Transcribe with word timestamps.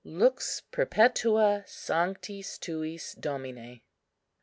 LUX 0.03 0.63
PERPETUA 0.71 1.63
SANCTIS 1.67 2.57
TUIS, 2.57 3.13
DOMINE. 3.19 3.81